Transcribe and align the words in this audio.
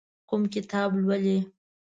کوم 0.29 0.41
کتاب 0.53 0.89
لولئ؟ 1.03 1.39